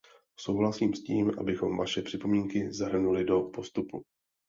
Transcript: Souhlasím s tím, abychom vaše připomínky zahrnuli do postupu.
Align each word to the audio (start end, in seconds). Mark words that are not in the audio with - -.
Souhlasím 0.39 0.93
s 0.93 1.03
tím, 1.03 1.31
abychom 1.39 1.77
vaše 1.77 2.01
připomínky 2.01 2.73
zahrnuli 2.73 3.23
do 3.25 3.41
postupu. 3.43 4.03